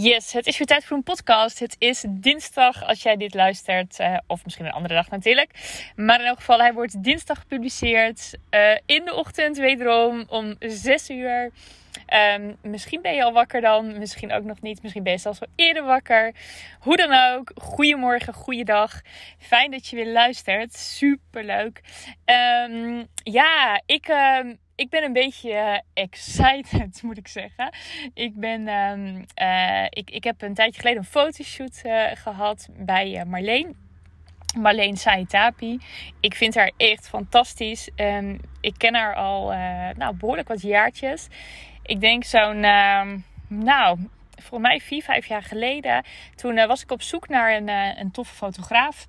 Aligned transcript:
Yes, 0.00 0.32
het 0.32 0.46
is 0.46 0.58
weer 0.58 0.66
tijd 0.66 0.84
voor 0.84 0.96
een 0.96 1.02
podcast. 1.02 1.58
Het 1.58 1.76
is 1.78 2.04
dinsdag 2.08 2.84
als 2.84 3.02
jij 3.02 3.16
dit 3.16 3.34
luistert. 3.34 3.98
Uh, 4.00 4.16
of 4.26 4.44
misschien 4.44 4.66
een 4.66 4.72
andere 4.72 4.94
dag 4.94 5.10
natuurlijk. 5.10 5.50
Maar 5.96 6.20
in 6.20 6.26
elk 6.26 6.38
geval, 6.38 6.58
hij 6.58 6.72
wordt 6.72 7.04
dinsdag 7.04 7.38
gepubliceerd. 7.38 8.34
Uh, 8.50 8.70
in 8.86 9.04
de 9.04 9.14
ochtend 9.14 9.56
wederom 9.56 10.24
om 10.28 10.54
6 10.58 11.10
uur. 11.10 11.50
Um, 12.36 12.56
misschien 12.62 13.02
ben 13.02 13.14
je 13.14 13.24
al 13.24 13.32
wakker 13.32 13.60
dan, 13.60 13.98
misschien 13.98 14.32
ook 14.32 14.44
nog 14.44 14.60
niet. 14.60 14.82
Misschien 14.82 15.02
ben 15.02 15.12
je 15.12 15.18
zelfs 15.18 15.38
wel 15.38 15.48
eerder 15.54 15.84
wakker. 15.84 16.34
Hoe 16.80 16.96
dan 16.96 17.12
ook, 17.12 17.52
goedemorgen, 17.54 18.34
goeiedag. 18.34 19.00
Fijn 19.38 19.70
dat 19.70 19.86
je 19.86 19.96
weer 19.96 20.12
luistert. 20.12 20.76
Super 20.76 21.44
leuk. 21.44 21.80
Um, 22.70 23.06
ja, 23.22 23.82
ik... 23.86 24.08
Uh, 24.08 24.38
ik 24.78 24.90
ben 24.90 25.04
een 25.04 25.12
beetje 25.12 25.50
uh, 25.50 25.78
excited, 25.94 27.02
moet 27.06 27.18
ik 27.18 27.28
zeggen. 27.28 27.72
Ik, 28.14 28.34
ben, 28.34 28.68
um, 28.68 29.24
uh, 29.42 29.84
ik, 29.84 30.10
ik 30.10 30.24
heb 30.24 30.42
een 30.42 30.54
tijdje 30.54 30.80
geleden 30.80 30.98
een 30.98 31.08
fotoshoot 31.08 31.82
uh, 31.84 32.04
gehad 32.14 32.68
bij 32.76 33.24
Marleen. 33.26 33.76
Marleen 34.58 34.96
Saitapi. 34.96 35.78
Ik 36.20 36.34
vind 36.34 36.54
haar 36.54 36.72
echt 36.76 37.08
fantastisch. 37.08 37.90
Um, 37.96 38.40
ik 38.60 38.74
ken 38.76 38.94
haar 38.94 39.14
al 39.14 39.46
nou, 39.96 40.14
behoorlijk 40.16 40.48
wat 40.48 40.62
jaartjes. 40.62 41.28
Ik 41.82 42.00
denk 42.00 42.24
zo'n, 42.24 42.60
nou, 43.48 43.98
voor 44.38 44.60
mij 44.60 44.80
vier, 44.80 45.02
vijf 45.02 45.26
jaar 45.26 45.42
geleden. 45.42 46.04
Toen 46.34 46.56
uh, 46.56 46.66
was 46.66 46.82
ik 46.82 46.90
op 46.90 47.02
zoek 47.02 47.28
naar 47.28 47.56
een, 47.56 47.68
uh, 47.68 47.98
een 47.98 48.10
toffe 48.10 48.34
fotograaf. 48.34 49.06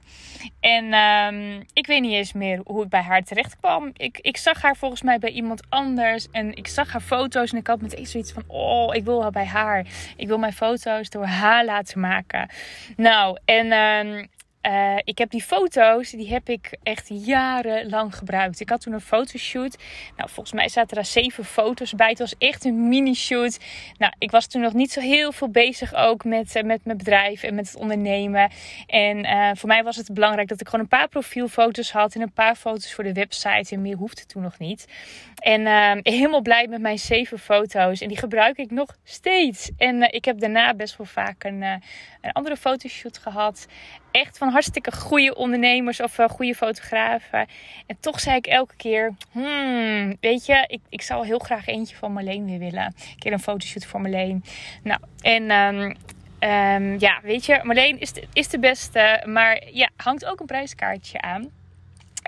En 0.60 0.94
um, 0.94 1.64
ik 1.74 1.88
weet 1.88 2.02
niet 2.02 2.14
eens 2.14 2.34
meer 2.34 2.62
hoe 2.66 2.84
ik 2.84 2.90
bij 2.90 3.02
haar 3.02 3.24
terecht 3.24 3.58
kwam. 3.60 3.92
Ik, 3.94 4.20
ik 4.22 4.38
zag 4.38 4.62
haar 4.62 4.76
volgens 4.76 5.02
mij 5.02 5.20
bij 5.20 5.32
iemand 5.32 5.62
anders. 5.70 6.28
En 6.32 6.56
ik 6.56 6.68
zag 6.68 6.92
haar 6.92 7.02
foto's. 7.02 7.52
En 7.52 7.58
ik 7.58 7.68
had 7.68 7.82
meteen 7.82 8.06
zoiets 8.06 8.32
van: 8.32 8.44
Oh, 8.48 8.96
ik 8.96 9.06
wil 9.06 9.22
haar 9.22 9.32
bij 9.32 9.46
haar. 9.46 9.86
Ik 10.16 10.28
wil 10.28 10.38
mijn 10.38 10.54
foto's 10.54 11.10
door 11.10 11.26
haar 11.26 11.66
laten 11.66 12.00
maken. 12.00 12.50
Nou, 12.96 13.38
en 13.46 13.72
um, 13.72 14.28
uh, 14.62 14.96
ik 15.04 15.18
heb 15.18 15.30
die 15.30 15.42
foto's, 15.42 16.10
die 16.10 16.30
heb 16.30 16.50
ik 16.50 16.78
echt 16.84 17.08
jarenlang 17.12 18.16
gebruikt. 18.16 18.60
Ik 18.60 18.70
had 18.70 18.82
toen 18.82 18.94
een 18.94 19.02
fotoshoot. 19.02 19.78
Nou, 20.16 20.30
volgens 20.30 20.56
mij 20.56 20.70
zaten 20.70 20.98
er 20.98 21.06
zeven 21.06 21.46
foto's 21.46 21.94
bij. 21.94 22.10
Het 22.10 22.20
was 22.20 22.36
echt 22.38 22.66
een 22.66 22.88
mini-shoot. 22.88 23.60
Nou, 23.98 24.14
ik 24.18 24.32
was 24.32 24.48
toen 24.48 24.62
nog 24.62 24.74
niet 24.74 24.92
zo 24.92 25.00
heel 25.00 25.32
veel 25.32 25.50
bezig 25.50 25.94
ook 25.94 26.24
met, 26.24 26.56
uh, 26.56 26.64
met 26.64 26.86
mijn 26.86 26.98
bedrijf 26.98 27.44
en 27.44 27.56
met 27.56 27.68
het 27.68 27.76
ondernemen. 27.76 28.52
En 28.88 29.26
uh, 29.26 29.50
voor 29.54 29.68
mij 29.68 29.84
was 29.84 29.96
het 29.96 30.14
belangrijk 30.14 30.48
dat 30.48 30.62
ik 30.62 30.66
gewoon 30.66 30.82
een 30.82 30.98
paar 30.98 31.08
profielfoto's 31.08 31.92
had 31.92 32.16
en 32.16 32.22
een 32.22 32.32
paar 32.32 32.56
foto's 32.56 32.94
voor 32.94 33.04
de 33.04 33.14
website. 33.14 33.76
En 33.76 33.82
meer 33.82 33.96
hoefde 33.96 34.26
toen 34.26 34.44
nog 34.44 34.60
niet. 34.60 34.88
En 35.36 35.68
helemaal 36.04 36.42
blij 36.42 36.68
met 36.68 36.82
mijn 36.82 37.00
zeven 37.00 37.40
foto's. 37.40 38.02
En 38.02 38.08
die 38.08 38.18
gebruik 38.18 38.58
ik 38.58 38.72
nog 38.72 38.98
steeds. 39.04 39.72
En 39.78 40.14
ik 40.14 40.26
heb 40.26 40.40
daarna 40.40 40.74
best 40.74 40.98
wel 40.98 41.08
vaak 41.08 41.44
een, 41.44 41.62
een 41.62 42.32
andere 42.32 42.58
fotoshoot 42.58 43.18
gehad. 43.18 43.68
Echt 44.12 44.38
van 44.38 44.50
hartstikke 44.50 44.92
goede 44.92 45.36
ondernemers 45.36 46.02
of 46.02 46.18
uh, 46.18 46.30
goede 46.30 46.56
fotografen. 46.56 47.48
En 47.86 47.98
toch 48.00 48.20
zei 48.20 48.38
ik 48.38 48.48
elke 48.48 48.76
keer: 48.76 49.14
hmm, 49.32 50.18
Weet 50.20 50.46
je, 50.46 50.64
ik, 50.68 50.82
ik 50.90 51.02
zou 51.02 51.26
heel 51.26 51.40
graag 51.40 51.68
eentje 51.68 51.96
van 51.96 52.14
Marleen 52.14 52.46
weer 52.46 52.60
willen. 52.60 52.86
Een 52.86 53.20
keer 53.20 53.32
een 53.32 53.40
fotoshoot 53.40 53.86
voor 53.86 54.02
Marleen. 54.02 54.44
Nou, 54.84 55.00
en. 55.22 55.52
Um, 55.52 55.96
um, 56.40 57.00
ja, 57.00 57.20
weet 57.24 57.46
je, 57.46 57.60
Marleen 57.64 58.00
is 58.00 58.14
de, 58.14 58.28
is 58.34 58.48
de 58.48 58.60
beste. 58.60 59.24
Maar 59.26 59.64
ja, 59.72 59.90
hangt 59.96 60.26
ook 60.26 60.40
een 60.40 60.46
prijskaartje 60.46 61.22
aan. 61.22 61.59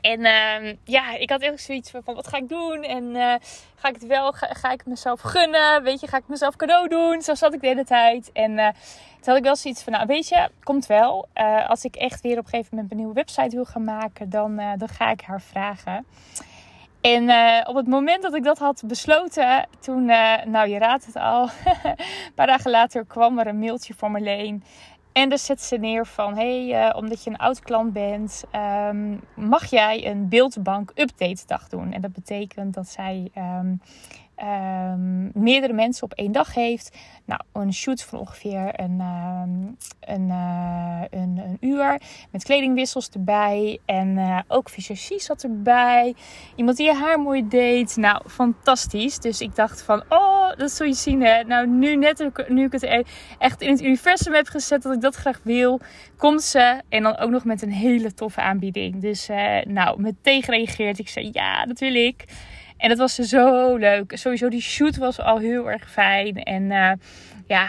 En 0.01 0.19
uh, 0.19 0.75
ja, 0.83 1.15
ik 1.17 1.29
had 1.29 1.41
echt 1.41 1.61
zoiets 1.61 1.91
van, 1.91 2.01
wat 2.03 2.27
ga 2.27 2.37
ik 2.37 2.49
doen? 2.49 2.83
En 2.83 3.03
uh, 3.03 3.33
ga 3.75 3.87
ik 3.87 3.93
het 3.93 4.05
wel, 4.05 4.31
ga, 4.31 4.71
ik 4.71 4.85
mezelf 4.85 5.21
gunnen? 5.21 5.83
Weet 5.83 5.99
je, 5.99 6.07
ga 6.07 6.17
ik 6.17 6.27
mezelf 6.27 6.55
cadeau 6.55 6.87
doen? 6.87 7.21
Zo 7.21 7.35
zat 7.35 7.53
ik 7.53 7.61
de 7.61 7.67
hele 7.67 7.85
tijd. 7.85 8.31
En 8.33 8.51
uh, 8.51 8.67
toen 8.67 9.23
had 9.23 9.37
ik 9.37 9.43
wel 9.43 9.55
zoiets 9.55 9.83
van, 9.83 9.93
nou 9.93 10.05
weet 10.05 10.27
je, 10.27 10.49
komt 10.63 10.85
wel. 10.85 11.27
Uh, 11.35 11.69
als 11.69 11.83
ik 11.83 11.95
echt 11.95 12.21
weer 12.21 12.37
op 12.37 12.43
een 12.43 12.49
gegeven 12.49 12.69
moment 12.71 12.91
een 12.91 12.97
nieuwe 12.97 13.13
website 13.13 13.55
wil 13.55 13.65
gaan 13.65 13.83
maken, 13.83 14.29
dan, 14.29 14.55
dan 14.55 14.87
ga 14.87 15.11
ik 15.11 15.21
haar 15.21 15.41
vragen. 15.41 16.05
En 17.01 17.23
op 17.67 17.75
het 17.75 17.87
moment 17.87 18.21
dat 18.21 18.35
ik 18.35 18.43
dat 18.43 18.57
had 18.57 18.83
besloten, 18.85 19.67
toen, 19.79 20.05
nou 20.45 20.67
je 20.67 20.77
raadt 20.77 21.05
het 21.05 21.15
al, 21.15 21.41
een 21.83 22.33
paar 22.35 22.47
dagen 22.47 22.71
later 22.71 23.05
kwam 23.05 23.39
er 23.39 23.47
een 23.47 23.59
mailtje 23.59 23.93
voor 23.93 24.11
Marleen. 24.11 24.63
En 25.11 25.29
dan 25.29 25.37
zet 25.37 25.61
ze 25.61 25.77
neer 25.77 26.05
van: 26.05 26.35
hey, 26.35 26.87
uh, 26.87 26.95
omdat 26.95 27.23
je 27.23 27.29
een 27.29 27.37
oud 27.37 27.59
klant 27.59 27.93
bent, 27.93 28.43
um, 28.55 29.21
mag 29.35 29.65
jij 29.65 30.07
een 30.07 30.29
beeldbank 30.29 30.91
update 30.95 31.43
dag 31.45 31.67
doen. 31.67 31.91
En 31.91 32.01
dat 32.01 32.13
betekent 32.13 32.73
dat 32.73 32.87
zij 32.87 33.31
um, 33.37 33.81
um, 34.41 35.31
meerdere 35.33 35.73
mensen 35.73 36.03
op 36.03 36.13
één 36.13 36.31
dag 36.31 36.53
heeft. 36.53 36.97
Nou, 37.25 37.41
een 37.53 37.73
shoot 37.73 38.03
van 38.03 38.19
ongeveer 38.19 38.79
een, 38.79 38.99
een, 39.99 40.27
uh, 40.27 41.01
een, 41.09 41.37
een, 41.37 41.57
uur. 41.59 42.01
Met 42.31 42.43
kledingwissels 42.43 43.09
erbij. 43.09 43.79
En 43.85 44.07
uh, 44.07 44.39
ook 44.47 44.69
visagie 44.69 45.19
zat 45.19 45.43
erbij. 45.43 46.15
Iemand 46.55 46.77
die 46.77 46.85
je 46.85 46.93
haar 46.93 47.19
mooi 47.19 47.47
deed. 47.47 47.95
Nou, 47.95 48.29
fantastisch. 48.29 49.19
Dus 49.19 49.41
ik 49.41 49.55
dacht 49.55 49.81
van, 49.81 50.03
oh, 50.09 50.51
dat 50.57 50.71
zul 50.71 50.87
je 50.87 50.93
zien 50.93 51.21
hè. 51.21 51.43
Nou, 51.43 51.67
nu 51.67 51.95
net 51.95 52.29
nu 52.47 52.65
ik 52.65 52.71
het 52.71 52.83
e-, 52.83 53.03
echt 53.37 53.61
in 53.61 53.71
het 53.71 53.81
universum 53.81 54.33
heb 54.33 54.47
gezet 54.47 54.81
dat 54.81 54.93
ik 54.93 55.01
dat 55.01 55.15
graag 55.15 55.39
wil. 55.43 55.79
Komt 56.17 56.43
ze. 56.43 56.81
En 56.89 57.03
dan 57.03 57.17
ook 57.17 57.29
nog 57.29 57.45
met 57.45 57.61
een 57.61 57.71
hele 57.71 58.13
toffe 58.13 58.41
aanbieding. 58.41 59.01
Dus 59.01 59.29
uh, 59.29 59.61
nou, 59.63 60.01
meteen 60.01 60.43
gereageerd. 60.43 60.99
Ik 60.99 61.09
zei, 61.09 61.29
ja, 61.31 61.65
dat 61.65 61.79
wil 61.79 61.95
ik. 61.95 62.25
En 62.81 62.89
dat 62.89 62.97
was 62.97 63.15
zo 63.15 63.75
leuk. 63.75 64.11
Sowieso 64.15 64.49
die 64.49 64.61
shoot 64.61 64.97
was 64.97 65.19
al 65.19 65.37
heel 65.37 65.71
erg 65.71 65.91
fijn. 65.91 66.43
En 66.43 66.63
uh, 66.63 66.91
ja, 67.47 67.67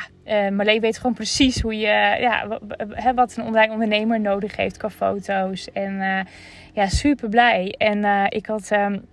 uh, 0.61 0.81
weet 0.81 0.97
gewoon 0.97 1.15
precies 1.15 1.61
hoe 1.61 1.79
je, 1.79 2.17
ja, 2.21 2.59
wat 3.15 3.37
een 3.37 3.45
online 3.45 3.73
ondernemer 3.73 4.21
nodig 4.21 4.57
heeft 4.57 4.77
qua 4.77 4.91
foto's. 4.91 5.73
En 5.73 5.93
uh, 5.93 6.21
ja, 6.73 6.87
super 6.89 7.29
blij. 7.29 7.75
En 7.79 8.29
ik 8.29 8.47
had... 8.47 8.71
Um, 8.71 9.05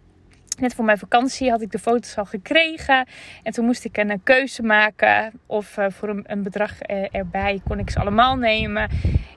net 0.59 0.73
voor 0.73 0.85
mijn 0.85 0.97
vakantie 0.97 1.49
had 1.49 1.61
ik 1.61 1.71
de 1.71 1.79
foto's 1.79 2.17
al 2.17 2.25
gekregen. 2.25 3.07
En 3.43 3.53
toen 3.53 3.66
moest 3.66 3.85
ik 3.85 3.97
een 3.97 4.23
keuze 4.23 4.63
maken. 4.63 5.31
Of 5.45 5.77
voor 5.87 6.23
een, 6.23 6.43
bedrag 6.43 6.79
erbij 7.11 7.61
kon 7.67 7.79
ik 7.79 7.89
ze 7.89 7.99
allemaal 7.99 8.35
nemen. 8.35 8.89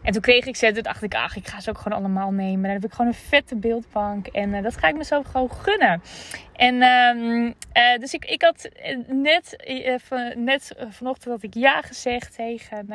En 0.02 0.12
toen 0.12 0.22
kreeg 0.22 0.46
ik 0.46 0.56
ze. 0.56 0.72
Toen 0.72 0.82
dacht 0.82 1.02
ik, 1.02 1.14
ach, 1.14 1.36
ik 1.36 1.48
ga 1.48 1.60
ze 1.60 1.70
ook 1.70 1.78
gewoon 1.78 1.98
allemaal 1.98 2.30
nemen. 2.30 2.62
Dan 2.62 2.70
heb 2.70 2.84
ik 2.84 2.92
gewoon 2.92 3.06
een 3.06 3.18
vette 3.28 3.56
beeldbank. 3.56 4.26
En 4.26 4.62
dat 4.62 4.76
ga 4.76 4.88
ik 4.88 4.96
mezelf 4.96 5.26
gewoon 5.26 5.50
gunnen. 5.52 6.02
En 6.62 6.82
um, 6.82 7.54
dus 8.00 8.14
ik, 8.14 8.24
ik 8.24 8.42
had 8.42 8.68
net, 9.06 9.56
van, 9.96 10.44
net 10.44 10.74
vanochtend 10.88 11.32
had 11.32 11.42
ik 11.42 11.54
ja 11.54 11.80
gezegd 11.80 12.34
tegen 12.34 12.86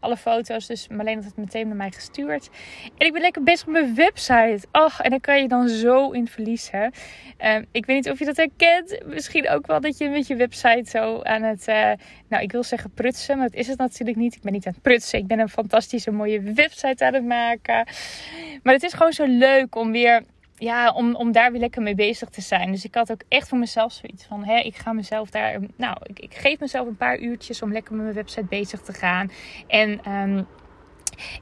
alle 0.00 0.16
foto's. 0.16 0.66
Dus 0.66 0.88
Marleen 0.88 1.14
had 1.14 1.24
het 1.24 1.36
meteen 1.36 1.66
naar 1.68 1.76
mij 1.76 1.90
gestuurd. 1.90 2.50
En 2.98 3.06
ik 3.06 3.12
ben 3.12 3.22
lekker 3.22 3.42
bezig 3.42 3.66
met 3.66 3.82
mijn 3.82 3.94
website. 3.94 4.60
Ach, 4.70 5.00
en 5.00 5.10
dan 5.10 5.20
kan 5.20 5.42
je 5.42 5.48
dan 5.48 5.68
zo 5.68 6.10
in 6.10 6.28
verliezen. 6.28 6.92
Ehm, 7.36 7.64
ik 7.72 7.86
weet 7.86 7.96
niet 7.96 8.10
of 8.10 8.18
je 8.18 8.24
dat 8.24 8.36
herkent. 8.36 9.00
Misschien 9.06 9.48
ook 9.48 9.66
wel 9.66 9.80
dat 9.80 9.98
je 9.98 10.08
met 10.08 10.26
je 10.26 10.36
website 10.36 10.90
zo 10.90 11.22
aan 11.22 11.42
het, 11.42 11.66
nou 12.28 12.42
ik 12.42 12.52
wil 12.52 12.62
zeggen 12.62 12.90
prutsen, 12.90 13.38
maar 13.38 13.48
dat 13.48 13.58
is 13.58 13.66
het 13.66 13.78
natuurlijk 13.78 14.18
niet. 14.18 14.34
Ik 14.34 14.42
ben 14.42 14.52
niet 14.52 14.66
aan 14.66 14.72
het 14.72 14.82
prutsen. 14.82 15.18
Ik 15.18 15.26
ben 15.26 15.38
een 15.38 15.48
fantastische 15.48 16.10
mooie 16.10 16.40
website 16.40 17.04
aan 17.04 17.14
het 17.14 17.24
maken. 17.24 17.86
Maar 18.62 18.74
het 18.74 18.82
is 18.82 18.92
gewoon 18.92 19.12
zo 19.12 19.24
leuk 19.26 19.76
om 19.76 19.92
weer, 19.92 20.22
ja, 20.60 20.92
om, 20.92 21.14
om 21.14 21.32
daar 21.32 21.50
weer 21.50 21.60
lekker 21.60 21.82
mee 21.82 21.94
bezig 21.94 22.28
te 22.28 22.40
zijn. 22.40 22.70
Dus 22.70 22.84
ik 22.84 22.94
had 22.94 23.12
ook 23.12 23.22
echt 23.28 23.48
voor 23.48 23.58
mezelf 23.58 23.92
zoiets 23.92 24.24
van, 24.24 24.44
hè, 24.44 24.58
ik 24.58 24.76
ga 24.76 24.92
mezelf 24.92 25.30
daar, 25.30 25.60
nou, 25.76 25.96
ik, 26.02 26.18
ik 26.18 26.34
geef 26.34 26.60
mezelf 26.60 26.86
een 26.86 26.96
paar 26.96 27.18
uurtjes 27.18 27.62
om 27.62 27.72
lekker 27.72 27.94
met 27.94 28.02
mijn 28.02 28.14
website 28.14 28.44
bezig 28.44 28.80
te 28.80 28.92
gaan. 28.92 29.30
En 29.66 30.12
um, 30.12 30.46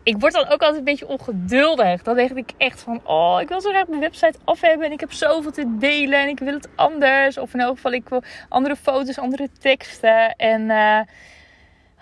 ik 0.02 0.16
word 0.18 0.32
dan 0.32 0.44
ook 0.44 0.60
altijd 0.60 0.76
een 0.76 0.84
beetje 0.84 1.08
ongeduldig. 1.08 2.02
Dan 2.02 2.14
denk 2.14 2.30
ik 2.30 2.52
echt 2.56 2.80
van, 2.80 3.00
oh, 3.04 3.40
ik 3.40 3.48
wil 3.48 3.60
zo 3.60 3.70
graag 3.70 3.86
mijn 3.86 4.00
website 4.00 4.38
af 4.44 4.60
hebben. 4.60 4.86
En 4.86 4.92
ik 4.92 5.00
heb 5.00 5.12
zoveel 5.12 5.50
te 5.50 5.76
delen 5.78 6.20
en 6.20 6.28
ik 6.28 6.38
wil 6.38 6.54
het 6.54 6.68
anders. 6.74 7.38
Of 7.38 7.54
in 7.54 7.60
elk 7.60 7.74
geval, 7.74 7.92
ik 7.92 8.08
wil 8.08 8.22
andere 8.48 8.76
foto's, 8.76 9.18
andere 9.18 9.48
teksten. 9.60 10.36
En 10.36 10.62
uh, 10.62 11.00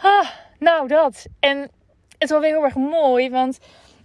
ah, 0.03 0.29
nou, 0.59 0.89
dat. 0.89 1.27
En 1.41 1.59
het 1.59 1.71
is 2.19 2.31
wel 2.31 2.41
weer 2.41 2.51
heel 2.51 2.65
erg 2.65 2.75
mooi, 2.75 3.31
want 3.31 3.59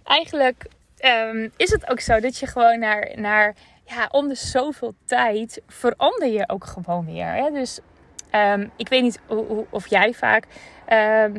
eigenlijk 0.04 0.66
um, 1.04 1.52
is 1.56 1.70
het 1.70 1.90
ook 1.90 2.00
zo 2.00 2.20
dat 2.20 2.38
je 2.38 2.46
gewoon 2.46 2.78
naar, 2.78 3.12
naar 3.14 3.54
ja, 3.84 4.08
om 4.10 4.28
de 4.28 4.34
zoveel 4.34 4.94
tijd 5.04 5.62
verander 5.66 6.28
je 6.28 6.48
ook 6.48 6.64
gewoon 6.64 7.06
weer. 7.06 7.34
Hè? 7.34 7.50
Dus 7.50 7.80
Ehm, 8.32 8.66
ik 8.76 8.88
weet 8.88 9.02
niet 9.02 9.20
of 9.70 9.86
jij 9.86 10.14
vaak 10.14 10.46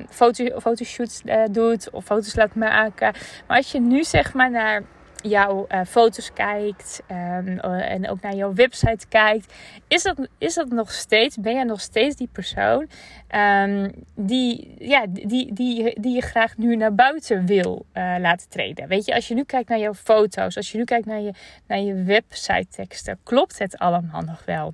foto, 0.10 0.60
fotoshoots 0.60 1.22
uh, 1.26 1.44
doet 1.52 1.90
of 1.90 2.06
foto's 2.06 2.36
laat 2.36 2.56
maken. 2.56 3.14
Maar 3.48 3.58
als 3.58 3.72
je 3.72 3.80
nu 3.80 4.04
zeg 4.04 4.34
maar 4.34 4.52
naar 4.52 4.84
jouw 5.24 5.66
uh, 5.70 5.82
foto's 5.88 6.34
kijkt 6.34 7.02
um, 7.12 7.60
en 7.60 8.10
ook 8.10 8.22
naar 8.22 8.36
jouw 8.36 8.54
website 8.54 9.08
kijkt, 9.10 9.54
is 9.88 10.04
dat, 10.04 10.28
is 10.38 10.54
dat 10.54 10.70
nog 10.70 10.92
steeds, 10.92 11.38
ben 11.38 11.54
jij 11.54 11.64
nog 11.64 11.82
steeds 11.82 12.16
die 12.16 12.30
persoon 12.32 12.88
um, 13.36 13.92
die, 14.16 14.76
ja, 14.80 15.06
die, 15.10 15.54
die, 15.54 16.00
die 16.00 16.16
je 16.16 16.22
graag 16.22 16.58
nu 16.58 16.76
naar 16.76 16.96
buiten 16.96 17.46
wil 17.46 17.86
uh, 17.94 18.16
laten 18.20 18.50
treden? 18.50 18.88
Weet 18.88 19.06
je, 19.06 19.16
als 19.16 19.28
je 19.28 19.34
nu 19.34 19.44
kijkt 19.44 19.70
naar 19.70 19.80
jouw 19.80 19.94
foto's, 19.94 20.58
als 20.58 20.72
je 20.72 20.78
nu 20.78 20.84
kijkt 20.84 21.06
naar 21.06 21.22
je, 21.22 21.34
naar 21.68 21.80
je 21.80 22.04
website 22.04 22.68
teksten, 22.70 23.20
klopt 23.24 23.60
het 23.60 23.78
allemaal 23.78 24.22
nog 24.22 24.46
wel? 24.46 24.74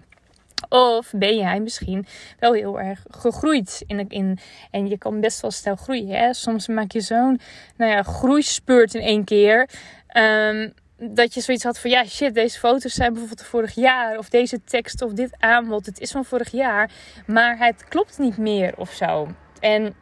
Of 0.69 1.11
ben 1.15 1.37
jij 1.37 1.59
misschien 1.59 2.05
wel 2.39 2.53
heel 2.53 2.79
erg 2.79 3.05
gegroeid 3.09 3.83
in, 3.87 4.09
in 4.09 4.39
en 4.71 4.87
je 4.87 4.97
kan 4.97 5.19
best 5.19 5.41
wel 5.41 5.51
snel 5.51 5.75
groeien. 5.75 6.07
Hè? 6.07 6.33
Soms 6.33 6.67
maak 6.67 6.91
je 6.91 7.01
zo'n 7.01 7.39
nou 7.77 7.91
ja, 7.91 8.03
groeispeurt 8.03 8.93
in 8.93 9.01
één 9.01 9.23
keer. 9.23 9.69
Um, 10.13 10.73
dat 11.01 11.33
je 11.33 11.41
zoiets 11.41 11.63
had 11.63 11.79
van 11.79 11.89
ja, 11.89 12.05
shit, 12.05 12.33
deze 12.33 12.59
foto's 12.59 12.93
zijn 12.93 13.09
bijvoorbeeld 13.09 13.39
van 13.39 13.49
vorig 13.49 13.75
jaar. 13.75 14.17
Of 14.17 14.29
deze 14.29 14.63
tekst 14.63 15.01
of 15.01 15.11
dit 15.11 15.35
aanbod, 15.39 15.85
het 15.85 15.99
is 15.99 16.11
van 16.11 16.25
vorig 16.25 16.51
jaar. 16.51 16.91
Maar 17.25 17.57
het 17.57 17.87
klopt 17.87 18.17
niet 18.17 18.37
meer 18.37 18.73
of 18.77 18.91
zo. 18.91 19.27
En 19.59 19.95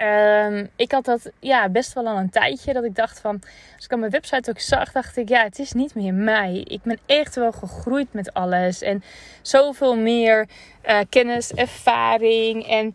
um, 0.00 0.70
ik 0.76 0.92
had 0.92 1.04
dat 1.04 1.30
ja, 1.40 1.68
best 1.68 1.92
wel 1.92 2.06
al 2.06 2.16
een 2.16 2.30
tijdje. 2.30 2.72
Dat 2.72 2.84
ik 2.84 2.94
dacht 2.94 3.20
van, 3.20 3.42
als 3.76 3.84
ik 3.84 3.92
aan 3.92 3.98
mijn 3.98 4.10
website 4.10 4.50
ook 4.50 4.60
zag, 4.60 4.92
dacht 4.92 5.16
ik 5.16 5.28
ja, 5.28 5.42
het 5.42 5.58
is 5.58 5.72
niet 5.72 5.94
meer 5.94 6.14
mij. 6.14 6.64
Ik 6.64 6.82
ben 6.82 6.98
echt 7.06 7.34
wel 7.34 7.52
gegroeid 7.52 8.12
met 8.12 8.34
alles. 8.34 8.82
En 8.82 9.02
zoveel 9.42 9.96
meer 9.96 10.48
uh, 10.84 10.98
kennis, 11.08 11.52
ervaring 11.52 12.66
en... 12.68 12.94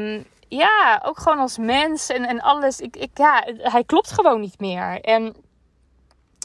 Um, 0.00 0.26
ja, 0.48 1.02
ook 1.04 1.18
gewoon 1.18 1.38
als 1.38 1.58
mens 1.58 2.08
en, 2.08 2.24
en 2.24 2.40
alles. 2.40 2.80
Ik, 2.80 2.96
ik, 2.96 3.10
ja, 3.14 3.46
hij 3.56 3.84
klopt 3.84 4.12
gewoon 4.12 4.40
niet 4.40 4.60
meer. 4.60 5.00
En 5.00 5.34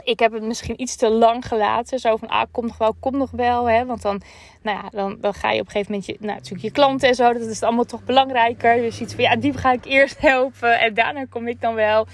ik 0.03 0.19
heb 0.19 0.31
het 0.31 0.43
misschien 0.43 0.81
iets 0.81 0.95
te 0.95 1.09
lang 1.09 1.47
gelaten. 1.47 1.99
Zo 1.99 2.15
van, 2.15 2.27
ah, 2.27 2.43
kom 2.51 2.65
nog 2.65 2.77
wel, 2.77 2.95
kom 2.99 3.17
nog 3.17 3.31
wel. 3.31 3.69
Hè? 3.69 3.85
Want 3.85 4.01
dan, 4.01 4.21
nou 4.61 4.77
ja, 4.77 4.89
dan, 4.89 5.17
dan 5.19 5.33
ga 5.33 5.51
je 5.51 5.59
op 5.59 5.65
een 5.65 5.71
gegeven 5.71 5.91
moment, 5.91 6.09
je, 6.09 6.17
nou, 6.19 6.33
natuurlijk 6.33 6.63
je 6.63 6.71
klanten 6.71 7.09
en 7.09 7.15
zo. 7.15 7.33
Dat 7.33 7.41
is 7.41 7.63
allemaal 7.63 7.85
toch 7.85 8.03
belangrijker. 8.03 8.75
Dus 8.75 9.01
iets 9.01 9.13
van, 9.13 9.23
ja, 9.23 9.35
die 9.35 9.57
ga 9.57 9.71
ik 9.71 9.85
eerst 9.85 10.19
helpen. 10.29 10.79
En 10.79 10.93
daarna 10.93 11.25
kom 11.25 11.47
ik 11.47 11.61
dan 11.61 11.73
wel. 11.73 12.07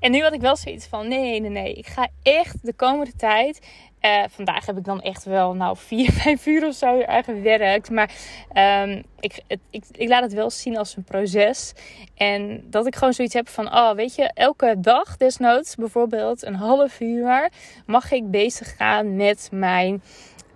En 0.00 0.10
nu 0.10 0.22
had 0.22 0.32
ik 0.32 0.40
wel 0.40 0.56
zoiets 0.56 0.86
van: 0.86 1.08
nee, 1.08 1.40
nee, 1.40 1.50
nee. 1.50 1.72
Ik 1.72 1.86
ga 1.86 2.08
echt 2.22 2.56
de 2.62 2.72
komende 2.72 3.12
tijd 3.16 3.60
uh, 4.02 4.24
vandaag 4.28 4.66
heb 4.66 4.76
ik 4.76 4.84
dan 4.84 5.00
echt 5.00 5.24
wel, 5.24 5.54
nou, 5.54 5.76
vier, 5.76 6.12
vijf 6.22 6.46
uur 6.46 6.66
of 6.66 6.74
zo 6.74 7.02
gewerkt. 7.06 7.90
Maar 7.90 8.10
um, 8.82 9.02
ik, 9.20 9.40
het, 9.46 9.60
ik, 9.70 9.84
ik 9.92 10.08
laat 10.08 10.22
het 10.22 10.32
wel 10.32 10.50
zien 10.50 10.78
als 10.78 10.96
een 10.96 11.04
proces. 11.04 11.72
En 12.14 12.64
dat 12.70 12.86
ik 12.86 12.96
gewoon 12.96 13.12
zoiets 13.12 13.34
heb 13.34 13.48
van, 13.48 13.66
oh, 13.66 13.94
weet 13.94 14.14
je, 14.14 14.30
elke 14.34 14.74
dag 14.78 15.16
desnoods 15.16 15.74
bijvoorbeeld 15.74 16.44
een 16.44 16.54
half 16.54 17.00
uur 17.00 17.50
mag 17.86 18.12
ik 18.12 18.30
bezig 18.30 18.76
gaan 18.76 19.16
met 19.16 19.48
mijn 19.52 20.02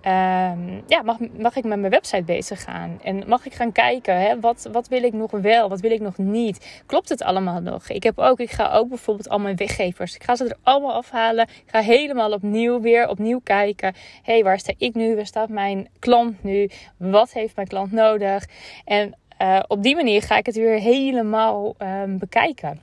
Um, 0.06 0.82
ja, 0.86 1.02
mag, 1.04 1.16
mag 1.38 1.56
ik 1.56 1.64
met 1.64 1.78
mijn 1.78 1.92
website 1.92 2.22
bezig 2.22 2.62
gaan? 2.62 2.98
En 3.02 3.22
mag 3.26 3.46
ik 3.46 3.54
gaan 3.54 3.72
kijken, 3.72 4.20
hè, 4.20 4.40
wat, 4.40 4.68
wat 4.72 4.88
wil 4.88 5.02
ik 5.02 5.12
nog 5.12 5.30
wel, 5.30 5.68
wat 5.68 5.80
wil 5.80 5.90
ik 5.90 6.00
nog 6.00 6.18
niet? 6.18 6.82
Klopt 6.86 7.08
het 7.08 7.22
allemaal 7.22 7.60
nog? 7.60 7.88
Ik, 7.88 8.02
heb 8.02 8.18
ook, 8.18 8.40
ik 8.40 8.50
ga 8.50 8.72
ook 8.72 8.88
bijvoorbeeld 8.88 9.28
al 9.28 9.38
mijn 9.38 9.56
weggevers, 9.56 10.14
ik 10.14 10.22
ga 10.22 10.36
ze 10.36 10.44
er 10.44 10.56
allemaal 10.62 10.92
afhalen. 10.92 11.48
Ik 11.48 11.64
ga 11.66 11.80
helemaal 11.80 12.32
opnieuw 12.32 12.80
weer, 12.80 13.08
opnieuw 13.08 13.40
kijken. 13.44 13.94
Hé, 14.22 14.32
hey, 14.32 14.44
waar 14.44 14.58
sta 14.58 14.72
ik 14.76 14.94
nu? 14.94 15.16
Waar 15.16 15.26
staat 15.26 15.48
mijn 15.48 15.88
klant 15.98 16.42
nu? 16.42 16.70
Wat 16.96 17.32
heeft 17.32 17.56
mijn 17.56 17.68
klant 17.68 17.92
nodig? 17.92 18.46
En 18.84 19.14
uh, 19.42 19.60
op 19.66 19.82
die 19.82 19.96
manier 19.96 20.22
ga 20.22 20.36
ik 20.36 20.46
het 20.46 20.56
weer 20.56 20.78
helemaal 20.78 21.74
um, 21.78 22.18
bekijken. 22.18 22.80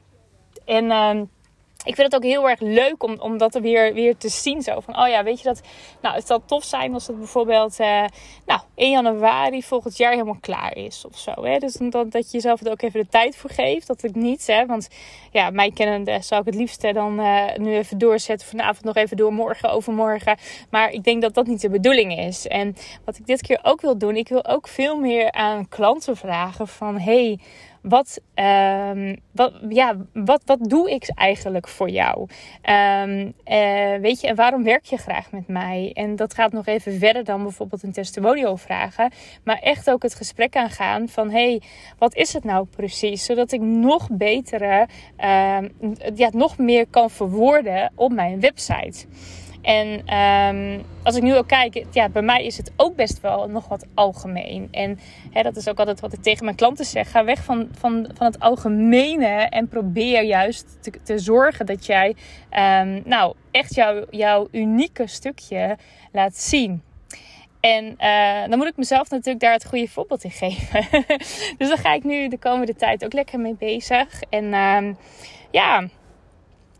En... 0.66 0.92
Um, 0.92 1.30
ik 1.90 1.96
vind 1.96 2.12
het 2.12 2.16
ook 2.16 2.30
heel 2.30 2.50
erg 2.50 2.60
leuk 2.60 3.04
om, 3.04 3.16
om 3.20 3.38
dat 3.38 3.56
er 3.56 3.62
weer, 3.62 3.94
weer 3.94 4.18
te 4.18 4.30
zien. 4.30 4.62
Zo 4.62 4.80
van, 4.80 5.00
oh 5.00 5.08
ja, 5.08 5.24
weet 5.24 5.38
je 5.38 5.44
dat... 5.44 5.62
Nou, 6.02 6.16
het 6.16 6.28
zal 6.28 6.46
tof 6.46 6.64
zijn 6.64 6.94
als 6.94 7.08
het 7.08 7.18
bijvoorbeeld... 7.18 7.80
Uh, 7.80 8.04
nou, 8.46 8.62
1 8.76 8.92
januari 8.92 9.64
volgend 9.64 9.98
jaar 9.98 10.12
helemaal 10.12 10.38
klaar 10.42 10.76
is 10.76 11.06
of 11.06 11.18
zo. 11.18 11.44
Hè? 11.44 11.58
Dus 11.58 11.74
dat, 11.74 12.12
dat 12.12 12.26
je 12.26 12.32
jezelf 12.32 12.62
er 12.62 12.72
ook 12.72 12.82
even 12.82 13.00
de 13.00 13.08
tijd 13.08 13.36
voor 13.36 13.50
geeft. 13.50 13.88
Dat 13.88 14.04
ik 14.04 14.16
niet, 14.16 14.48
hè. 14.48 14.66
Want 14.66 14.88
ja, 15.32 15.50
mij 15.50 15.72
kennende 15.72 16.18
zou 16.22 16.42
ik 16.42 16.46
het 16.46 16.56
liefste 16.56 16.94
dan 16.94 17.20
uh, 17.20 17.56
nu 17.56 17.76
even 17.76 17.98
doorzetten. 17.98 18.48
Vanavond 18.48 18.84
nog 18.84 18.96
even 18.96 19.18
door, 19.18 19.34
morgen, 19.34 19.72
overmorgen. 19.72 20.38
Maar 20.70 20.92
ik 20.92 21.04
denk 21.04 21.22
dat 21.22 21.34
dat 21.34 21.48
niet 21.48 21.62
de 21.62 21.70
bedoeling 21.70 22.18
is. 22.18 22.48
En 22.48 22.76
wat 23.06 23.18
ik 23.18 23.26
dit 23.26 23.42
keer 23.42 23.60
ook 23.62 23.82
wil 23.82 23.98
doen... 23.98 24.16
Ik 24.16 24.28
wil 24.28 24.46
ook 24.46 24.68
veel 24.68 25.00
meer 25.00 25.32
aan 25.32 25.70
klanten 25.70 26.18
vragen 26.18 26.68
van... 26.68 27.00
Hey, 27.00 27.40
wat, 27.82 28.22
um, 28.36 29.18
wat, 29.32 29.54
ja, 29.70 29.96
wat, 30.14 30.42
wat 30.46 30.60
doe 30.70 30.92
ik 30.92 31.12
eigenlijk 31.16 31.68
voor 31.68 31.90
jou? 31.90 32.28
Um, 32.70 33.34
uh, 33.46 33.96
weet 34.02 34.22
je, 34.22 34.28
en 34.28 34.36
waarom 34.36 34.64
werk 34.64 34.86
je 34.86 34.98
graag 34.98 35.32
met 35.32 35.48
mij? 35.48 35.92
En 35.94 36.16
dat 36.16 36.34
gaat 36.34 36.52
nog 36.52 36.66
even 36.66 37.00
verder 37.00 37.24
dan 37.24 37.44
bijvoorbeeld 37.44 37.84
een 37.84 37.92
testimonial 37.92 38.58
vragen. 38.58 39.12
Maar 39.44 39.60
echt 39.60 39.92
ook 39.92 40.04
het 40.04 40.16
gesprek 40.16 40.56
aangaan 40.56 41.08
van... 41.08 41.32
hey, 41.32 41.62
wat 41.98 42.16
is 42.16 42.34
het 42.34 42.44
nou 42.44 42.66
precies? 42.66 43.26
Zodat 43.26 43.52
ik 43.52 43.62
nog 43.62 44.08
betere, 44.12 44.88
um, 45.18 45.96
ja, 46.16 46.30
nog 46.32 46.58
meer 46.58 46.88
kan 46.88 47.10
verwoorden 47.10 47.92
op 47.96 48.12
mijn 48.12 48.40
website. 48.40 49.06
En 49.62 50.18
um, 50.18 50.84
als 51.04 51.16
ik 51.16 51.24
nu 51.24 51.36
ook 51.36 51.48
kijk, 51.48 51.86
ja, 51.92 52.10
bij 52.10 52.22
mij 52.22 52.46
is 52.46 52.58
het 52.58 52.72
ook 52.76 52.96
best 52.96 53.22
wel 53.22 53.48
nog 53.48 53.68
wat 53.68 53.86
algemeen. 53.94 54.68
En 54.72 55.00
hè, 55.32 55.42
dat 55.42 55.56
is 55.56 55.68
ook 55.68 55.80
altijd 55.80 56.00
wat 56.00 56.14
ik 56.14 56.22
tegen 56.22 56.44
mijn 56.44 56.56
klanten 56.56 56.86
zeg. 56.86 57.12
Ga 57.12 57.24
weg 57.24 57.44
van, 57.44 57.68
van, 57.72 58.10
van 58.14 58.26
het 58.26 58.40
algemene 58.40 59.28
en 59.28 59.68
probeer 59.68 60.24
juist 60.24 60.78
te, 60.82 60.92
te 61.04 61.20
zorgen 61.20 61.66
dat 61.66 61.86
jij 61.86 62.16
um, 62.82 63.02
nou, 63.06 63.34
echt 63.52 63.76
jouw 63.76 64.06
jouw 64.10 64.48
unieke 64.52 65.08
stukje 65.08 65.78
laat 66.12 66.38
zien. 66.38 66.82
En 67.60 67.86
uh, 67.86 68.50
dan 68.50 68.58
moet 68.58 68.68
ik 68.68 68.78
mezelf 68.78 69.10
natuurlijk 69.10 69.40
daar 69.40 69.54
het 69.54 69.66
goede 69.66 69.88
voorbeeld 69.88 70.24
in 70.24 70.32
geven. 70.32 70.88
dus 71.58 71.68
daar 71.68 71.78
ga 71.78 71.94
ik 71.94 72.04
nu 72.04 72.28
de 72.28 72.38
komende 72.38 72.76
tijd 72.76 73.06
ook 73.06 73.14
lekker 73.14 73.40
mee 73.40 73.56
bezig. 73.56 74.22
En 74.30 74.46
uh, 74.46 74.96
ja 75.52 75.88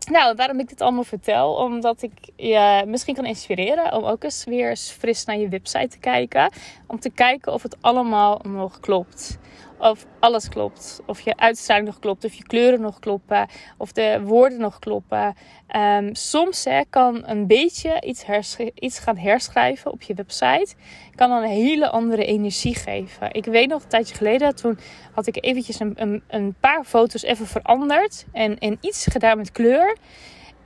nou, 0.08 0.34
waarom 0.36 0.60
ik 0.60 0.68
dit 0.68 0.80
allemaal 0.80 1.04
vertel? 1.04 1.54
Omdat 1.54 2.02
ik 2.02 2.12
je 2.36 2.84
misschien 2.86 3.14
kan 3.14 3.26
inspireren 3.26 3.92
om 3.92 4.04
ook 4.04 4.24
eens 4.24 4.44
weer 4.44 4.76
fris 4.76 5.24
naar 5.24 5.38
je 5.38 5.48
website 5.48 5.88
te 5.88 5.98
kijken. 5.98 6.52
Om 6.86 7.00
te 7.00 7.10
kijken 7.10 7.52
of 7.52 7.62
het 7.62 7.76
allemaal 7.80 8.40
nog 8.42 8.80
klopt 8.80 9.38
of 9.80 10.06
alles 10.20 10.48
klopt. 10.48 11.00
Of 11.06 11.20
je 11.20 11.36
uitstraling 11.36 11.86
nog 11.86 11.98
klopt, 11.98 12.24
of 12.24 12.34
je 12.34 12.42
kleuren 12.42 12.80
nog 12.80 12.98
kloppen, 12.98 13.48
of 13.76 13.92
de 13.92 14.20
woorden 14.24 14.60
nog 14.60 14.78
kloppen. 14.78 15.34
Um, 15.76 16.14
soms 16.14 16.64
hè, 16.64 16.80
kan 16.90 17.22
een 17.26 17.46
beetje 17.46 18.00
iets, 18.00 18.24
iets 18.74 18.98
gaan 18.98 19.16
herschrijven 19.16 19.92
op 19.92 20.02
je 20.02 20.14
website, 20.14 20.74
kan 21.14 21.28
dan 21.28 21.42
een 21.42 21.48
hele 21.48 21.88
andere 21.88 22.24
energie 22.24 22.74
geven. 22.74 23.32
Ik 23.32 23.44
weet 23.44 23.68
nog 23.68 23.82
een 23.82 23.88
tijdje 23.88 24.14
geleden, 24.14 24.56
toen 24.56 24.78
had 25.14 25.26
ik 25.26 25.44
eventjes 25.44 25.80
een, 25.80 25.92
een, 25.96 26.22
een 26.28 26.54
paar 26.60 26.84
foto's 26.84 27.22
even 27.22 27.46
veranderd 27.46 28.26
en, 28.32 28.58
en 28.58 28.78
iets 28.80 29.06
gedaan 29.06 29.36
met 29.36 29.52
kleur. 29.52 29.96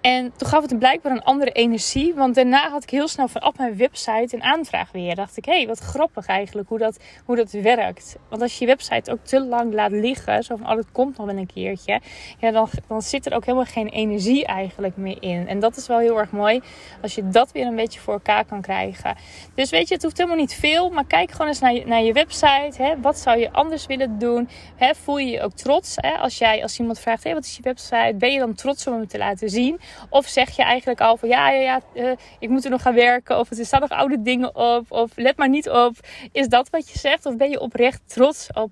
En 0.05 0.33
toen 0.37 0.49
gaf 0.49 0.61
het 0.61 0.71
hem 0.71 0.79
blijkbaar 0.79 1.13
een 1.13 1.23
andere 1.23 1.51
energie. 1.51 2.15
Want 2.15 2.35
daarna 2.35 2.71
had 2.71 2.83
ik 2.83 2.91
heel 2.91 3.09
snel 3.09 3.29
vanaf 3.29 3.57
mijn 3.57 3.77
website 3.77 4.29
een 4.31 4.43
aanvraag 4.43 4.93
weer. 4.93 5.15
Dacht 5.15 5.37
ik, 5.37 5.45
hé, 5.45 5.57
hey, 5.57 5.67
wat 5.67 5.79
grappig 5.79 6.27
eigenlijk 6.27 6.69
hoe 6.69 6.79
dat, 6.79 6.99
hoe 7.25 7.37
dat 7.37 7.51
werkt. 7.51 8.17
Want 8.29 8.43
als 8.43 8.59
je 8.59 8.61
je 8.61 8.71
website 8.71 9.13
ook 9.13 9.25
te 9.25 9.45
lang 9.45 9.75
laat 9.75 9.91
liggen, 9.91 10.43
zo 10.43 10.57
van, 10.57 10.71
oh, 10.71 10.83
komt 10.93 11.17
nog 11.17 11.27
wel 11.27 11.37
een 11.37 11.47
keertje. 11.47 12.01
Ja, 12.39 12.51
dan, 12.51 12.69
dan 12.89 13.03
zit 13.03 13.27
er 13.27 13.35
ook 13.35 13.45
helemaal 13.45 13.67
geen 13.67 13.89
energie 13.89 14.47
eigenlijk 14.47 14.97
meer 14.97 15.17
in. 15.21 15.49
En 15.49 15.61
dat 15.61 15.77
is 15.77 15.87
wel 15.87 15.99
heel 15.99 16.19
erg 16.19 16.31
mooi 16.31 16.63
als 17.03 17.15
je 17.15 17.29
dat 17.29 17.53
weer 17.53 17.67
een 17.67 17.77
beetje 17.77 18.01
voor 18.01 18.15
elkaar 18.15 18.45
kan 18.45 18.61
krijgen. 18.61 19.17
Dus 19.55 19.71
weet 19.71 19.89
je, 19.89 19.95
het 19.95 20.03
hoeft 20.03 20.17
helemaal 20.17 20.39
niet 20.39 20.55
veel. 20.55 20.91
Maar 20.91 21.07
kijk 21.07 21.31
gewoon 21.31 21.47
eens 21.47 21.61
naar 21.61 21.75
je, 21.75 21.87
naar 21.87 22.03
je 22.03 22.13
website. 22.13 22.83
Hè? 22.83 23.01
Wat 23.01 23.19
zou 23.19 23.39
je 23.39 23.53
anders 23.53 23.87
willen 23.87 24.19
doen? 24.19 24.49
Hè? 24.77 24.95
Voel 24.95 25.19
je 25.19 25.31
je 25.31 25.41
ook 25.41 25.53
trots? 25.53 25.95
Hè? 25.97 26.13
Als, 26.13 26.39
jij, 26.39 26.63
als 26.63 26.79
iemand 26.79 27.01
vraagt, 27.01 27.23
hé, 27.23 27.31
hey, 27.31 27.39
wat 27.39 27.49
is 27.49 27.57
je 27.57 27.63
website? 27.63 28.15
Ben 28.19 28.33
je 28.33 28.39
dan 28.39 28.55
trots 28.55 28.87
om 28.87 28.93
hem 28.93 29.09
te 29.09 29.19
laten 29.19 29.51
zien? 29.51 29.81
Of 30.09 30.27
zeg 30.27 30.57
je 30.57 30.63
eigenlijk 30.63 31.01
al 31.01 31.17
van 31.17 31.29
ja, 31.29 31.51
ja, 31.51 31.61
ja, 31.61 32.03
uh, 32.03 32.13
ik 32.39 32.49
moet 32.49 32.65
er 32.65 32.71
nog 32.71 32.83
gaan 32.83 32.95
werken. 32.95 33.39
Of 33.39 33.51
er 33.51 33.67
staan 33.67 33.81
nog 33.81 33.91
oude 33.91 34.23
dingen 34.23 34.57
op. 34.57 34.93
Of 34.93 35.13
let 35.17 35.37
maar 35.37 35.49
niet 35.49 35.69
op. 35.69 35.97
Is 36.33 36.49
dat 36.49 36.71
wat 36.71 36.91
je 36.91 36.99
zegt? 36.99 37.27
Of 37.27 37.37
ben 37.37 37.51
je 37.51 37.61
oprecht 37.61 38.01
trots 38.07 38.49
op 38.53 38.71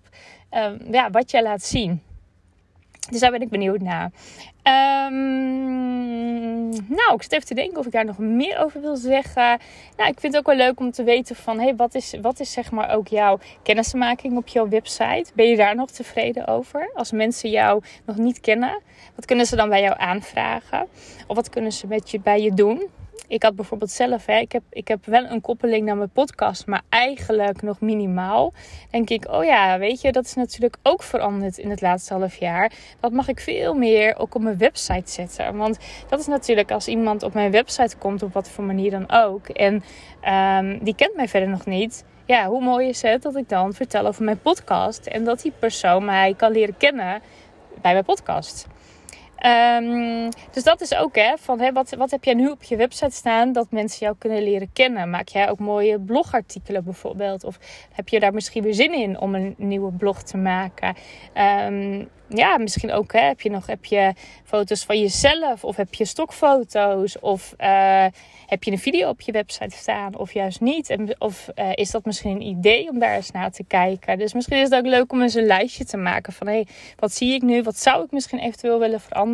um, 0.50 0.78
ja, 0.90 1.10
wat 1.10 1.30
jij 1.30 1.42
laat 1.42 1.62
zien? 1.62 2.02
Dus 3.10 3.20
daar 3.20 3.30
ben 3.30 3.40
ik 3.40 3.48
benieuwd 3.48 3.80
naar. 3.80 4.10
Um, 4.64 6.68
nou, 6.68 7.14
ik 7.14 7.22
zit 7.22 7.32
even 7.32 7.46
te 7.46 7.54
denken 7.54 7.78
of 7.78 7.86
ik 7.86 7.92
daar 7.92 8.04
nog 8.04 8.18
meer 8.18 8.58
over 8.58 8.80
wil 8.80 8.96
zeggen. 8.96 9.58
Nou, 9.96 10.10
ik 10.10 10.20
vind 10.20 10.22
het 10.22 10.36
ook 10.36 10.46
wel 10.46 10.56
leuk 10.56 10.80
om 10.80 10.90
te 10.90 11.02
weten 11.02 11.36
van... 11.36 11.58
Hey, 11.58 11.76
wat, 11.76 11.94
is, 11.94 12.14
wat 12.22 12.40
is 12.40 12.52
zeg 12.52 12.70
maar 12.70 12.94
ook 12.94 13.08
jouw 13.08 13.38
kennismaking 13.62 14.36
op 14.36 14.48
jouw 14.48 14.68
website? 14.68 15.24
Ben 15.34 15.48
je 15.48 15.56
daar 15.56 15.74
nog 15.74 15.90
tevreden 15.90 16.46
over? 16.46 16.90
Als 16.94 17.12
mensen 17.12 17.50
jou 17.50 17.82
nog 18.06 18.16
niet 18.16 18.40
kennen, 18.40 18.80
wat 19.14 19.24
kunnen 19.24 19.46
ze 19.46 19.56
dan 19.56 19.68
bij 19.68 19.80
jou 19.80 19.94
aanvragen? 19.98 20.88
Of 21.26 21.36
wat 21.36 21.48
kunnen 21.48 21.72
ze 21.72 21.86
met 21.86 22.10
je, 22.10 22.20
bij 22.20 22.40
je 22.40 22.54
doen? 22.54 22.90
Ik 23.28 23.42
had 23.42 23.56
bijvoorbeeld 23.56 23.90
zelf, 23.90 24.26
hè, 24.26 24.38
ik, 24.38 24.52
heb, 24.52 24.62
ik 24.70 24.88
heb 24.88 25.06
wel 25.06 25.24
een 25.24 25.40
koppeling 25.40 25.86
naar 25.86 25.96
mijn 25.96 26.10
podcast, 26.10 26.66
maar 26.66 26.82
eigenlijk 26.88 27.62
nog 27.62 27.80
minimaal. 27.80 28.52
Denk 28.90 29.10
ik, 29.10 29.28
oh 29.30 29.44
ja, 29.44 29.78
weet 29.78 30.00
je, 30.00 30.12
dat 30.12 30.24
is 30.24 30.34
natuurlijk 30.34 30.76
ook 30.82 31.02
veranderd 31.02 31.58
in 31.58 31.70
het 31.70 31.80
laatste 31.80 32.14
half 32.14 32.36
jaar. 32.36 32.72
Dat 33.00 33.12
mag 33.12 33.28
ik 33.28 33.40
veel 33.40 33.74
meer 33.74 34.18
ook 34.18 34.34
op 34.34 34.42
mijn 34.42 34.58
website 34.58 35.10
zetten. 35.10 35.56
Want 35.56 35.78
dat 36.08 36.20
is 36.20 36.26
natuurlijk 36.26 36.70
als 36.70 36.88
iemand 36.88 37.22
op 37.22 37.34
mijn 37.34 37.50
website 37.50 37.96
komt, 37.96 38.22
op 38.22 38.32
wat 38.32 38.48
voor 38.48 38.64
manier 38.64 38.90
dan 38.90 39.10
ook. 39.10 39.48
En 39.48 39.82
um, 40.58 40.84
die 40.84 40.94
kent 40.94 41.16
mij 41.16 41.28
verder 41.28 41.48
nog 41.48 41.66
niet 41.66 42.04
ja, 42.24 42.46
hoe 42.46 42.62
mooi 42.62 42.88
is 42.88 43.02
het 43.02 43.22
dat 43.22 43.36
ik 43.36 43.48
dan 43.48 43.72
vertel 43.72 44.06
over 44.06 44.24
mijn 44.24 44.40
podcast 44.40 45.06
en 45.06 45.24
dat 45.24 45.42
die 45.42 45.52
persoon 45.58 46.04
mij 46.04 46.34
kan 46.36 46.52
leren 46.52 46.76
kennen 46.76 47.22
bij 47.80 47.92
mijn 47.92 48.04
podcast. 48.04 48.66
Um, 49.46 50.28
dus 50.50 50.62
dat 50.62 50.80
is 50.80 50.94
ook 50.94 51.16
hè, 51.16 51.34
van 51.38 51.60
hè, 51.60 51.72
wat, 51.72 51.90
wat 51.90 52.10
heb 52.10 52.24
jij 52.24 52.34
nu 52.34 52.48
op 52.48 52.62
je 52.62 52.76
website 52.76 53.16
staan 53.16 53.52
dat 53.52 53.70
mensen 53.70 53.98
jou 54.06 54.16
kunnen 54.18 54.42
leren 54.42 54.72
kennen? 54.72 55.10
Maak 55.10 55.28
jij 55.28 55.50
ook 55.50 55.58
mooie 55.58 56.00
blogartikelen 56.00 56.84
bijvoorbeeld? 56.84 57.44
Of 57.44 57.58
heb 57.92 58.08
je 58.08 58.20
daar 58.20 58.34
misschien 58.34 58.62
weer 58.62 58.74
zin 58.74 58.94
in 58.94 59.20
om 59.20 59.34
een 59.34 59.54
nieuwe 59.58 59.92
blog 59.92 60.22
te 60.22 60.36
maken? 60.36 60.96
Um, 61.66 62.08
ja, 62.34 62.58
misschien 62.58 62.92
ook 62.92 63.12
hè, 63.12 63.20
heb 63.20 63.40
je 63.40 63.50
nog 63.50 63.66
heb 63.66 63.84
je 63.84 64.12
foto's 64.44 64.84
van 64.84 65.00
jezelf 65.00 65.64
of 65.64 65.76
heb 65.76 65.94
je 65.94 66.04
stokfoto's 66.04 67.20
of 67.20 67.54
uh, 67.58 68.06
heb 68.46 68.64
je 68.64 68.70
een 68.70 68.78
video 68.78 69.08
op 69.08 69.20
je 69.20 69.32
website 69.32 69.76
staan 69.76 70.16
of 70.16 70.32
juist 70.32 70.60
niet? 70.60 70.90
En, 70.90 71.20
of 71.20 71.48
uh, 71.54 71.70
is 71.74 71.90
dat 71.90 72.04
misschien 72.04 72.30
een 72.30 72.42
idee 72.46 72.88
om 72.88 72.98
daar 72.98 73.14
eens 73.14 73.30
naar 73.30 73.50
te 73.50 73.64
kijken? 73.64 74.18
Dus 74.18 74.32
misschien 74.32 74.58
is 74.58 74.68
het 74.68 74.74
ook 74.74 74.86
leuk 74.86 75.12
om 75.12 75.22
eens 75.22 75.34
een 75.34 75.46
lijstje 75.46 75.84
te 75.84 75.96
maken 75.96 76.32
van 76.32 76.46
hé, 76.46 76.52
hey, 76.52 76.66
wat 76.96 77.14
zie 77.14 77.34
ik 77.34 77.42
nu? 77.42 77.62
Wat 77.62 77.78
zou 77.78 78.04
ik 78.04 78.10
misschien 78.10 78.38
eventueel 78.38 78.78
willen 78.78 79.00
veranderen? 79.00 79.31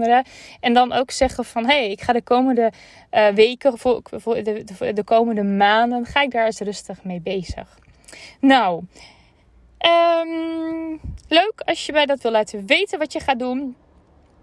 En 0.60 0.72
dan 0.72 0.92
ook 0.92 1.10
zeggen 1.10 1.44
van 1.44 1.66
hé, 1.66 1.76
hey, 1.76 1.90
ik 1.90 2.00
ga 2.00 2.12
de 2.12 2.22
komende 2.22 2.72
uh, 3.10 3.28
weken, 3.28 3.78
voor, 3.78 4.02
voor 4.10 4.34
de, 4.34 4.64
de, 4.78 4.92
de 4.92 5.04
komende 5.04 5.42
maanden, 5.42 6.04
ga 6.04 6.22
ik 6.22 6.30
daar 6.30 6.46
eens 6.46 6.60
rustig 6.60 7.04
mee 7.04 7.20
bezig. 7.20 7.78
Nou, 8.40 8.82
Um, 9.86 11.00
leuk 11.28 11.52
als 11.64 11.86
je 11.86 11.92
mij 11.92 12.06
dat 12.06 12.20
wil 12.20 12.30
laten 12.30 12.66
weten 12.66 12.98
wat 12.98 13.12
je 13.12 13.20
gaat 13.20 13.38
doen. 13.38 13.76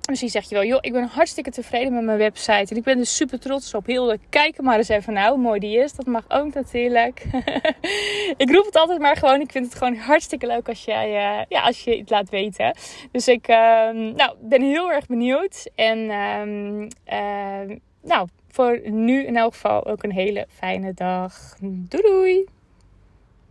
Misschien 0.08 0.30
zeg 0.30 0.50
je 0.50 0.56
wel, 0.56 0.64
joh, 0.64 0.78
ik 0.82 0.92
ben 0.92 1.04
hartstikke 1.04 1.52
tevreden 1.52 1.94
met 1.94 2.04
mijn 2.04 2.18
website. 2.18 2.66
En 2.70 2.78
ik 2.78 2.84
ben 2.84 2.94
er 2.94 3.00
dus 3.00 3.16
super 3.16 3.40
trots 3.40 3.74
op. 3.74 3.86
Heel 3.86 4.16
kijk 4.30 4.62
maar 4.62 4.78
eens 4.78 4.88
even 4.88 5.14
nou 5.14 5.30
hoe 5.30 5.44
mooi 5.44 5.60
die 5.60 5.78
is. 5.78 5.94
Dat 5.94 6.06
mag 6.06 6.24
ook 6.28 6.54
natuurlijk. 6.54 7.26
ik 8.44 8.52
roep 8.52 8.66
het 8.66 8.76
altijd 8.76 9.00
maar 9.00 9.16
gewoon. 9.16 9.42
Ik 9.42 9.52
vind 9.52 9.66
het 9.66 9.76
gewoon 9.76 9.96
hartstikke 9.96 10.48
leuk 10.48 10.70
als, 10.70 10.86
jij, 10.86 11.08
uh, 11.08 11.46
ja, 11.50 11.62
als 11.62 11.84
je 11.84 11.98
het 11.98 12.10
laat 12.10 12.30
weten. 12.30 12.76
Dus 13.12 13.28
ik 13.28 13.48
uh, 13.48 13.56
nou, 13.90 14.36
ben 14.42 14.62
heel 14.62 14.92
erg 14.92 15.06
benieuwd. 15.06 15.70
En 15.76 16.00
uh, 16.00 17.78
nou, 18.02 18.28
voor 18.48 18.80
nu 18.84 19.26
in 19.26 19.38
elk 19.38 19.54
geval 19.54 19.86
ook 19.86 20.04
een 20.04 20.12
hele 20.12 20.48
fijne 20.50 20.94
dag. 20.94 21.56
Doei 21.60 22.04
doei! 22.04 22.55